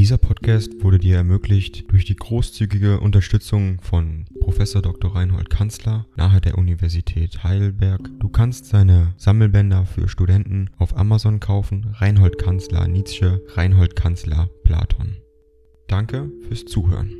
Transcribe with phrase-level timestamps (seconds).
[0.00, 5.14] Dieser Podcast wurde dir ermöglicht durch die großzügige Unterstützung von Professor Dr.
[5.14, 8.08] Reinhold Kanzler nahe der Universität Heidelberg.
[8.18, 11.94] Du kannst seine Sammelbänder für Studenten auf Amazon kaufen.
[11.98, 15.18] Reinhold Kanzler Nietzsche, Reinhold Kanzler Platon.
[15.86, 17.12] Danke fürs Zuhören.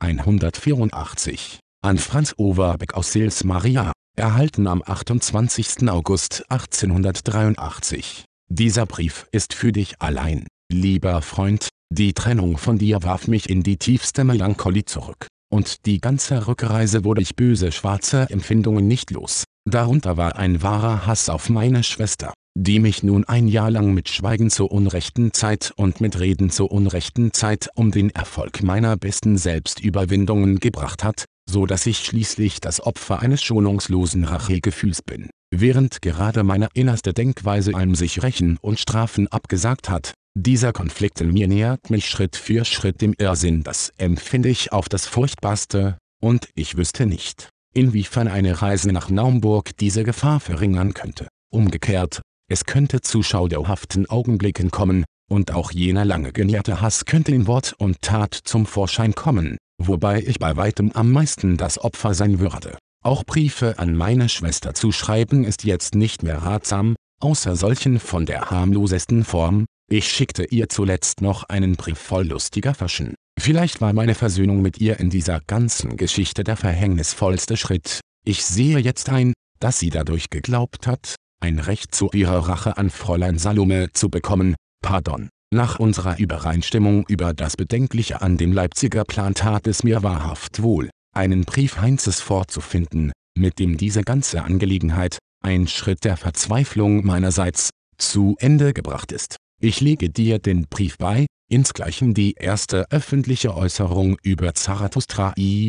[0.00, 5.88] 184 an Franz Overbeck aus Sils Maria, erhalten am 28.
[5.88, 8.26] August 1883.
[8.52, 13.62] Dieser Brief ist für dich allein, lieber Freund, die Trennung von dir warf mich in
[13.62, 19.44] die tiefste Melancholie zurück, und die ganze Rückreise wurde ich böse schwarze Empfindungen nicht los.
[19.70, 24.08] Darunter war ein wahrer Hass auf meine Schwester, die mich nun ein Jahr lang mit
[24.08, 29.38] Schweigen zur unrechten Zeit und mit Reden zur unrechten Zeit um den Erfolg meiner besten
[29.38, 35.30] Selbstüberwindungen gebracht hat, so dass ich schließlich das Opfer eines schonungslosen Rachegefühls bin.
[35.52, 41.32] Während gerade meine innerste Denkweise einem sich rächen und strafen abgesagt hat, dieser Konflikt in
[41.32, 46.48] mir nähert mich Schritt für Schritt dem Irrsinn das empfinde ich auf das Furchtbarste, und
[46.54, 51.26] ich wüsste nicht, inwiefern eine Reise nach Naumburg diese Gefahr verringern könnte.
[51.52, 57.46] Umgekehrt, es könnte zu schauderhaften Augenblicken kommen, und auch jener lange genährte Hass könnte in
[57.46, 62.38] Wort und Tat zum Vorschein kommen, wobei ich bei weitem am meisten das Opfer sein
[62.38, 62.78] würde.
[63.02, 68.26] Auch Briefe an meine Schwester zu schreiben ist jetzt nicht mehr ratsam, außer solchen von
[68.26, 73.14] der harmlosesten Form, ich schickte ihr zuletzt noch einen Brief voll lustiger Faschen.
[73.40, 78.00] Vielleicht war meine Versöhnung mit ihr in dieser ganzen Geschichte der verhängnisvollste Schritt.
[78.24, 82.90] Ich sehe jetzt ein, dass sie dadurch geglaubt hat, ein Recht zu ihrer Rache an
[82.90, 85.30] Fräulein Salome zu bekommen, pardon.
[85.52, 90.90] Nach unserer Übereinstimmung über das Bedenkliche an dem Leipziger Plan tat es mir wahrhaft wohl,
[91.12, 98.36] einen Brief Heinzes vorzufinden, mit dem diese ganze Angelegenheit, ein Schritt der Verzweiflung meinerseits, zu
[98.38, 99.38] Ende gebracht ist.
[99.60, 105.68] Ich lege dir den Brief bei, insgleichen die erste öffentliche Äußerung über Zarathustra i.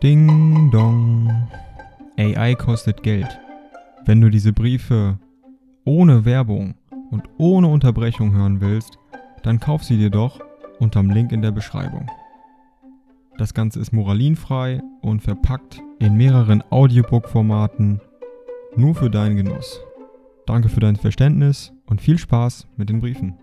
[0.00, 1.48] Ding dong.
[2.16, 3.43] AI kostet Geld.
[4.06, 5.18] Wenn du diese Briefe
[5.86, 6.74] ohne Werbung
[7.10, 8.98] und ohne Unterbrechung hören willst,
[9.42, 10.40] dann kauf sie dir doch
[10.78, 12.10] unterm Link in der Beschreibung.
[13.38, 18.02] Das Ganze ist moralinfrei und verpackt in mehreren Audiobook-Formaten
[18.76, 19.80] nur für deinen Genuss.
[20.46, 23.38] Danke für dein Verständnis und viel Spaß mit den Briefen.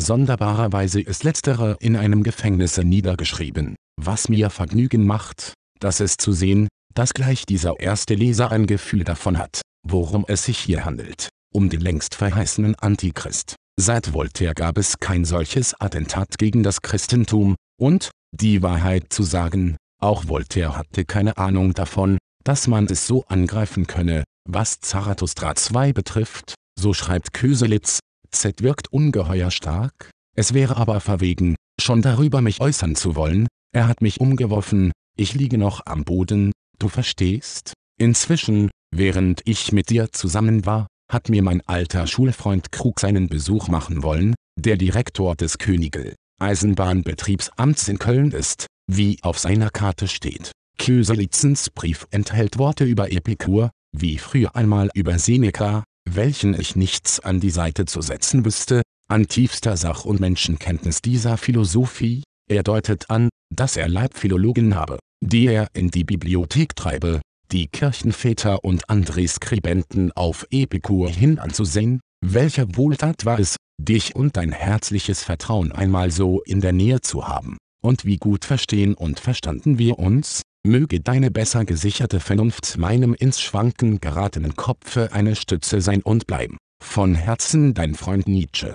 [0.00, 6.68] Sonderbarerweise ist letztere in einem Gefängnisse niedergeschrieben, was mir Vergnügen macht, das es zu sehen,
[6.94, 11.70] dass gleich dieser erste Leser ein Gefühl davon hat, worum es sich hier handelt um
[11.70, 13.56] den längst verheißenen Antichrist.
[13.80, 19.76] Seit Voltaire gab es kein solches Attentat gegen das Christentum, und, die Wahrheit zu sagen,
[19.98, 25.94] auch Voltaire hatte keine Ahnung davon, dass man es so angreifen könne, was Zarathustra 2
[25.94, 28.00] betrifft, so schreibt Köselitz,
[28.30, 33.88] Z wirkt ungeheuer stark, es wäre aber verwegen, schon darüber mich äußern zu wollen, er
[33.88, 37.72] hat mich umgeworfen, ich liege noch am Boden, du verstehst?
[37.98, 43.68] Inzwischen, während ich mit dir zusammen war, hat mir mein alter Schulfreund Krug seinen Besuch
[43.68, 46.14] machen wollen, der Direktor des Königl.
[46.40, 50.52] Eisenbahnbetriebsamts in Köln ist, wie auf seiner Karte steht.
[50.78, 57.40] Köselitzens Brief enthält Worte über Epikur, wie früher einmal über Seneca, welchen ich nichts an
[57.40, 63.30] die Seite zu setzen wüsste, an tiefster Sach- und Menschenkenntnis dieser Philosophie, er deutet an,
[63.54, 67.20] dass er Leibphilologen habe, die er in die Bibliothek treibe,
[67.52, 74.36] die Kirchenväter und andere Skribenten auf Epikur hin anzusehen, welche Wohltat war es, dich und
[74.36, 79.20] dein herzliches Vertrauen einmal so in der Nähe zu haben, und wie gut verstehen und
[79.20, 85.80] verstanden wir uns, möge deine besser gesicherte Vernunft meinem ins Schwanken geratenen Kopfe eine Stütze
[85.80, 86.56] sein und bleiben.
[86.82, 88.74] Von Herzen dein Freund Nietzsche